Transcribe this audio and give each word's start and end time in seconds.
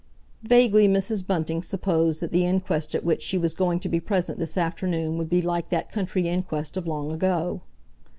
Vaguely 0.41 0.87
Mrs. 0.87 1.27
Bunting 1.27 1.61
supposed 1.61 2.21
that 2.23 2.31
the 2.31 2.43
inquest 2.43 2.95
at 2.95 3.03
which 3.03 3.21
she 3.21 3.37
was 3.37 3.53
going 3.53 3.79
to 3.81 3.87
be 3.87 3.99
present 3.99 4.39
this 4.39 4.57
afternoon 4.57 5.15
would 5.19 5.29
be 5.29 5.43
like 5.43 5.69
that 5.69 5.91
country 5.91 6.27
inquest 6.27 6.75
of 6.75 6.87
long 6.87 7.11
ago. 7.11 7.61